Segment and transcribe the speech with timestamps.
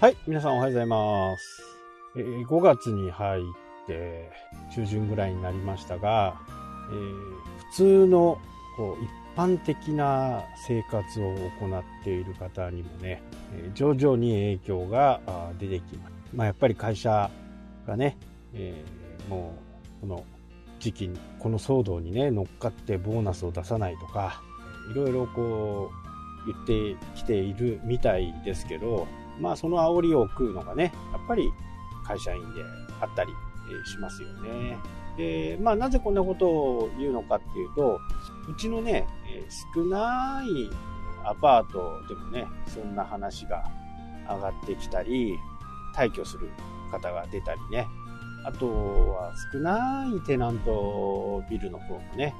[0.00, 1.62] はい、皆さんおはようございます。
[2.16, 3.42] えー5月に入っ
[3.86, 4.30] て
[4.74, 6.40] 中旬ぐらいになりましたが、
[6.90, 7.40] えー
[7.70, 8.38] 普通の
[8.78, 13.22] こう一般的な生活を行っている方にもね、
[13.54, 15.20] えー徐々に影響が
[15.58, 16.12] 出てきます。
[16.34, 17.30] まあ、やっぱり会社
[17.86, 18.16] がね、
[18.54, 19.54] えーも
[19.98, 20.24] うこの
[20.78, 24.40] 時期に、この騒動にね、乗っかってボーナスを出さないとか、
[24.92, 25.90] いろいろこ
[26.46, 29.06] う言ってきているみたいですけど、
[29.40, 31.52] まあその煽りを食うのがね、やっぱり
[32.04, 32.62] 会社員で
[33.00, 33.32] あったり
[33.84, 34.78] しますよね。
[35.16, 38.00] で、まあなぜこんなことを言うのかっていうと、
[38.48, 39.06] うちのね、
[39.74, 40.70] 少ない
[41.24, 43.64] アパートでもね、そんな話が
[44.28, 45.38] 上がってきたり、
[45.94, 46.50] 退去する
[46.90, 47.86] 方が出たりね、
[48.44, 52.34] あとは少ないテナントビルの方もね、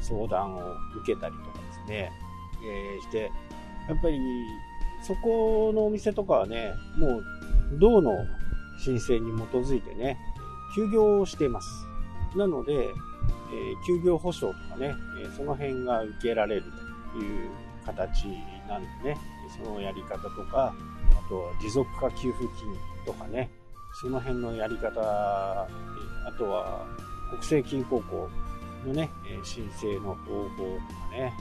[0.00, 0.60] 相談を
[1.02, 2.12] 受けたりとかですね、
[2.66, 3.30] えーして、
[3.88, 4.18] やっぱり
[5.04, 7.24] そこのお店とかはね、もう
[7.78, 8.12] 道の
[8.78, 10.18] 申請に基づいてね、
[10.74, 11.68] 休業をしています。
[12.36, 12.94] なので、えー
[13.86, 16.64] 休業保障とかね、えその辺が受けられる
[17.12, 17.50] という
[17.84, 18.24] 形
[18.68, 19.18] なんでね、
[19.62, 20.74] そのやり方とか、
[21.12, 23.50] あとは持続化給付金とかね、
[24.00, 25.68] その辺のやり方、あ
[26.38, 26.86] とは
[27.30, 28.28] 国政金高校
[28.86, 29.10] のね、
[29.44, 31.32] 申請の方法とかね、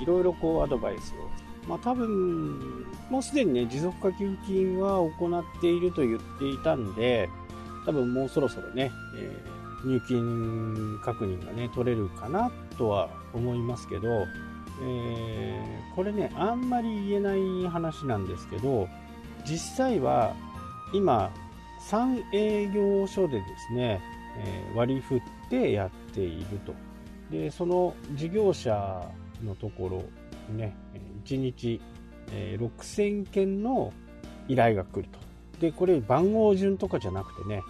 [0.00, 7.28] いろいろこうアドバイスをまあ、多分、もうすでにね、持続化給付金は行っていると言っていたんで、
[7.84, 14.26] 多分もうそろそろね、えー入金確認がね、取れるかなとは思いますけど、
[14.82, 18.88] えーこれね、あんまり言えない話なんですけど、
[19.44, 20.34] 実際は
[20.92, 21.30] 今、
[21.88, 24.00] 3営業所でですね、
[24.38, 26.74] えー割り振ってやっていると。
[27.30, 29.08] で、その事業者
[29.44, 30.04] のところ
[30.54, 30.74] ね、
[31.26, 31.80] 1日、
[32.32, 33.92] えー6000件の
[34.48, 35.18] 依頼が来ると。
[35.60, 37.62] で、これ番号順とかじゃなくてね、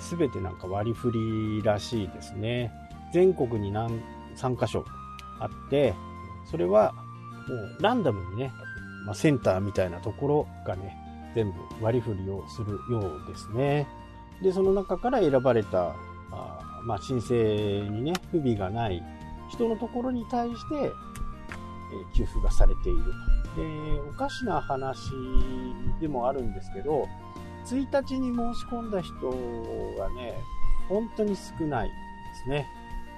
[0.00, 2.72] す、べ、てなんか割り振りらしいですね。
[3.12, 4.00] 全国に何
[4.36, 4.84] 3箇所
[5.40, 5.94] あって、
[6.50, 6.92] それは
[7.48, 8.52] もうランダムにね、
[9.06, 10.96] まあ、センターみたいなところがね、
[11.34, 13.86] 全部割り振りをするようですね。
[14.42, 15.94] で、その中から選ばれた、
[16.30, 17.34] あまあ、申請
[17.88, 19.02] にね、不備がない
[19.50, 20.92] 人のところに対して、
[21.92, 23.04] え給付がされている
[23.54, 23.60] と。
[23.60, 25.10] で、おかしな話
[26.00, 27.06] でもあるんですけど、
[27.66, 29.14] 1日に申し込んだ人
[29.98, 30.34] がね、
[30.88, 31.94] 本当に少ないで
[32.44, 32.66] すね。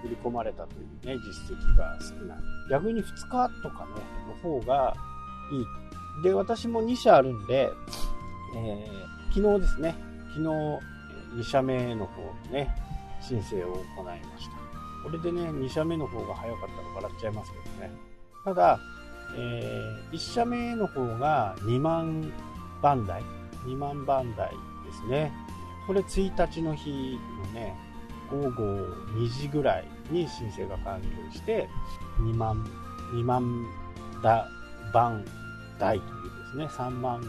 [0.02, 2.38] 振り込まれたというね、実績が少ない。
[2.70, 4.94] 逆に2日とかね、の方が
[5.52, 6.22] いい。
[6.22, 7.70] で、私も2社あるんで、
[8.56, 9.94] えー昨日ですね、
[10.34, 10.48] 昨日、
[11.38, 12.74] 2社目の方のね、
[13.20, 14.56] 申請を行いました。
[15.04, 18.09] これでね、2社目の方が早かったら笑っちゃいますけどね。
[18.44, 18.80] ただ、
[19.36, 22.32] え1社目の方が2万
[22.82, 23.22] 番台、
[23.66, 25.32] 2万番台ですね。
[25.86, 27.76] これ1日の日のね、
[28.30, 28.62] 午後
[29.18, 31.68] 2時ぐらいに申請が完了して、
[32.20, 32.64] 2万、
[33.12, 33.66] 2万
[34.22, 34.48] だ
[34.92, 35.24] 番
[35.78, 36.22] 台という
[36.58, 37.20] ですね、3万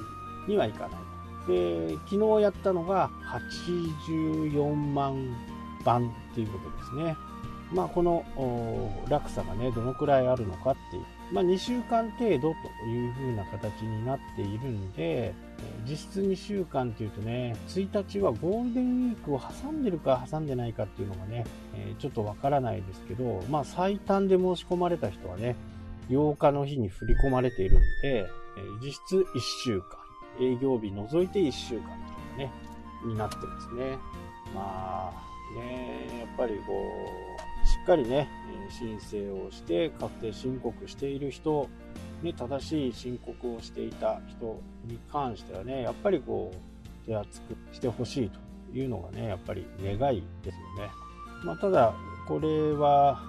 [0.48, 1.48] にはいかない。
[1.48, 3.10] で、昨日やったのが
[3.54, 5.36] 84万
[5.84, 7.18] 番っていうことですね。
[7.74, 8.26] まあ、この
[9.08, 12.48] 落差がね、どのくらいあるのかっていう、まあ、2週間程度と
[12.88, 15.34] いう風な形になっているんで、
[15.88, 21.46] 実質2週間っていうとね、1日はゴールデンウィークを挟んでるか挟んでないかっていうのがね、
[21.76, 25.56] えちょっとわからないですけど、まあ、最短で申し込まれた人はね、
[26.10, 28.28] 8日の日に振り込まれているんで、え
[28.84, 29.86] 実質1週間、
[30.42, 32.52] 営業日除いて1週間っていうのがね、
[33.06, 33.98] になってますね。
[34.54, 38.30] まあ、ね、やっぱりこう、しっかりね、
[38.70, 41.70] 申請をして確定申告している人、
[42.22, 48.40] ね、正しい申告をしていた人に関してはね、やっぱりこう、手厚くしてほしいと
[48.78, 50.92] いうのがね、やっぱり願いですよね。
[51.44, 51.94] まあ、ただ、
[52.28, 53.22] これは、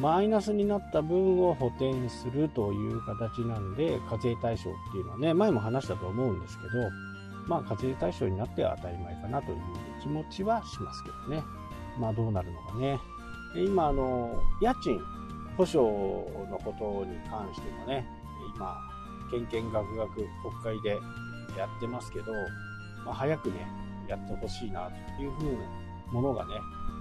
[0.00, 6.70] マイナスになった分を補填するという形なんで、課税対象っていうのはね、前も話したと思うんですけど、
[7.48, 9.58] まあ、課税対象になっては当たり前かなという
[10.00, 11.42] 気持ちはしますけどね。
[11.98, 13.00] まあ、どうなるのかね。
[13.54, 15.00] 今、あの、家賃
[15.56, 15.82] 保証
[16.50, 18.06] のことに関してもね、
[18.54, 18.76] 今、
[19.30, 20.14] けんけんがくがく
[20.62, 20.90] 国会で
[21.56, 22.32] やってますけど、
[23.04, 23.66] まあ、早くね、
[24.08, 25.58] やってほしいなというふうな
[26.12, 26.54] ものがね、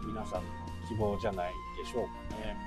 [0.05, 0.47] 皆さんの
[0.87, 1.53] 希望じゃない
[1.83, 2.57] でしょうかね。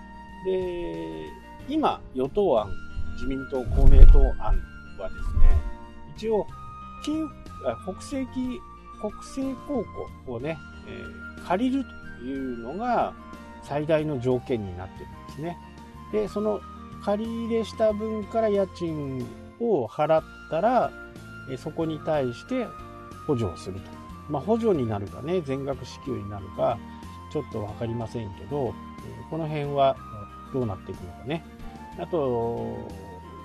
[0.44, 1.28] で、
[1.68, 2.70] 今、与党案、
[3.14, 4.56] 自民党、公明党案
[4.98, 5.60] はですね、
[6.16, 6.46] 一応、
[7.04, 7.28] 金
[7.84, 8.30] 国政
[9.00, 9.82] 国政高
[10.26, 11.84] 校をね、えー借りる
[12.20, 13.12] というのが
[13.70, 15.56] 最大の条件になってるんですね。
[16.12, 16.60] で、その
[17.04, 19.24] 借り入れした分から家賃
[19.60, 20.90] を払ったら、
[21.56, 22.66] そこに対して
[23.28, 23.86] 補助をすると。
[24.28, 26.78] まあ、補助になるかね、全額支給になるか、
[27.32, 28.74] ちょっと分かりませんけど、
[29.30, 29.96] この辺は
[30.52, 31.44] どうなっていくのかね。
[31.96, 32.76] あと、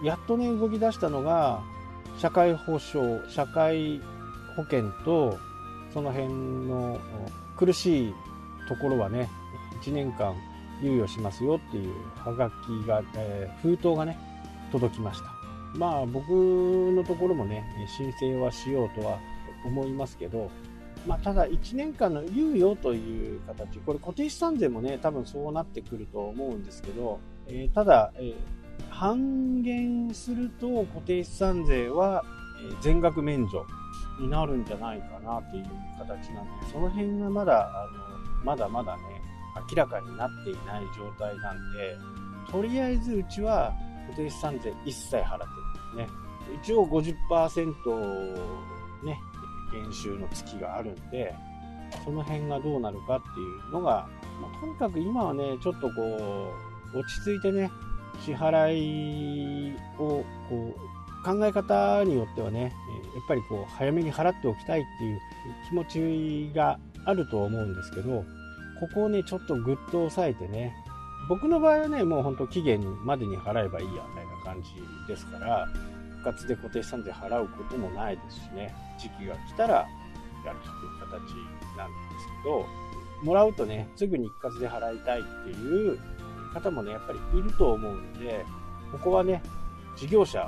[0.04, 1.62] やっとね、動き出したのが、
[2.18, 4.02] 社会保障、社会
[4.56, 5.38] 保険と、
[5.94, 6.30] その辺
[6.68, 7.00] の
[7.58, 8.14] 苦しい
[8.68, 9.30] ところはね、
[9.82, 10.36] 1年間
[10.82, 14.18] 猶予しますよっていうはがきが、えー、封筒がね、
[14.72, 15.26] 届きました。
[15.78, 17.64] まあ僕のところもね、
[17.98, 19.20] 申請はしようとは
[19.66, 20.50] 思いますけど、
[21.08, 28.36] まあ、ただ1年間の猶予という形、これ固定資産税もね、多分そうなってくると思うんですけど、えー、ただ、えー、
[28.90, 32.24] 半減すると固定資産税は
[32.82, 33.66] 全額免除
[34.20, 35.66] になるんじゃないかなという
[36.00, 37.88] 形なんで、その辺がまだ、あ
[38.40, 39.04] の、まだまだね、
[39.70, 41.98] 明らかになっていない状態なんで、
[42.52, 43.74] とりあえずうちは
[44.08, 45.46] 固定資産税一切払って
[45.96, 46.26] るんですね。
[46.62, 47.74] 一応50%
[49.04, 49.20] ね、
[49.72, 51.34] 減収の月があるんで、
[52.04, 54.08] その辺がどうなるかっていうのが、
[54.42, 56.52] まあ、とにかく今はね、ちょっとこ
[56.94, 57.72] う、落ち着いてね、
[58.22, 60.56] 支払いをこう
[61.26, 62.72] 考え方によってはね、やっ
[63.28, 65.20] ぱりこう早めに払っておきたいっていう
[65.68, 65.84] 気持
[66.52, 68.24] ちがあると思うんですけど、
[68.80, 70.76] ここをね、ちょっとぐっと抑えてね、
[71.28, 74.70] 僕の場合はね、もう本当期限までに払えばいいや、みたいな感じ
[75.08, 75.68] ですから、
[76.22, 79.88] 一括で固定資産税払うこともないですしね、時期が来たら
[80.46, 82.66] やるという形なんですけど、
[83.24, 86.00] もらうとね、すぐに一括で払いたいっていう
[86.54, 88.46] 方もね、やっぱりいると思うんで、
[88.92, 89.42] ここはね、
[89.96, 90.40] 事業者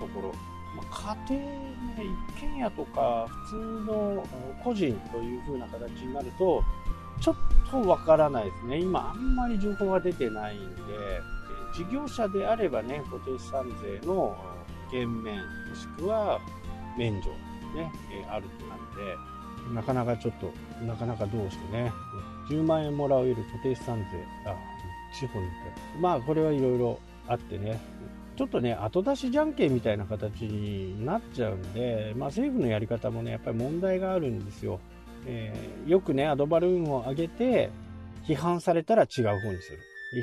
[0.00, 0.32] のところ、
[0.76, 2.04] まあ、家庭ね、
[2.36, 3.56] 一軒家とか普通
[3.86, 4.26] の
[4.62, 6.62] 個人という風な形になると、
[7.20, 7.36] ちょっ
[7.70, 8.78] とわからないですね。
[8.78, 10.82] 今あんまり情報が出てないんで、
[11.74, 14.36] 事業者であればね、固定資産税の
[14.90, 15.42] 減免、も
[15.74, 16.40] しくは
[16.96, 17.30] 免除
[17.74, 17.92] ね、
[18.30, 20.52] あるとなんで、なかなかちょっと、
[20.84, 21.92] なかなかどうしてね、
[22.48, 24.56] 10万円もらえる固定資産税、あ、
[25.14, 27.80] 地方に行って、まあこれはいろいろあってね、
[28.36, 34.80] ちょっとね、後出しじゃんけんみたいな形になっちゃうんで、まあ政府のやり方もね、やっぱり問題があるんですよ。
[35.26, 37.70] えー、よくね、アドバルーンを上げて、
[38.26, 39.78] 批判されたら違う方にする。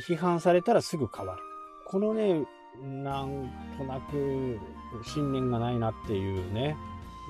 [0.07, 1.41] 批判されたらすぐ変わる。
[1.85, 2.45] このね、
[2.83, 4.57] なんとなく
[5.03, 6.75] 信念がないなっていうね、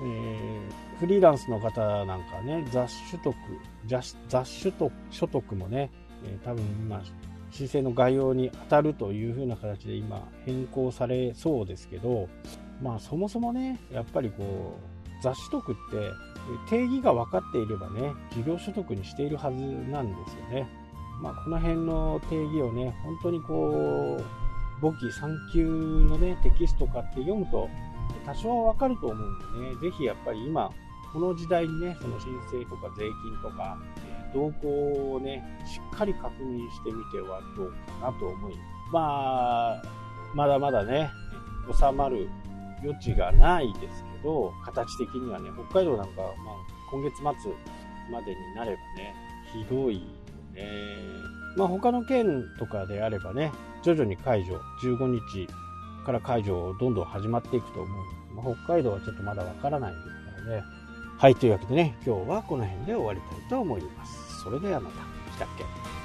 [0.02, 3.34] えー、フリーランスの方なんかね、雑取得、
[3.86, 5.90] 雑取得所得もね、
[6.24, 7.02] えー、多分今、
[7.50, 12.28] 申請の概要に当たるというふうな形で今変更されそうですけど、
[12.82, 16.12] まあそもそもね、やっぱりこう、雑取得って
[16.68, 19.56] 定義が分かっていればね、事業所得にしているはず
[19.90, 20.68] なんですよね。
[21.20, 27.68] まあこの辺の定義をね、本当にこう、簿記3級のね、テキスト買って読むと、
[28.24, 30.70] 多少はわかると思うんでね、ぜひやっぱり今、
[31.12, 38.54] この時代にね、その申請とか税金とか、え動向をね、しっかり確認してみてはどうかなと思い、
[38.92, 39.82] まあ、
[40.34, 41.10] まだまだね、
[41.72, 42.28] 収まる
[42.82, 46.54] 余地がないですけど、形的にはね、北海道なんか、まあ、
[46.90, 47.24] 今月末
[48.10, 49.14] までになればね、
[49.52, 50.00] ひどいよ
[50.54, 50.62] ね。
[51.56, 55.48] まあ、他の県とかであればね、徐々に解除、15日
[56.04, 58.34] から解除どんどん始まっていくと思う。
[58.34, 60.04] まあ、北海道はちょっとまだわからないです
[60.44, 60.62] からね。
[61.18, 64.42] はい、というわけでね、今日はこの辺で終わりたいと思います。
[64.42, 64.96] それではまた。
[65.32, 65.95] したっけ？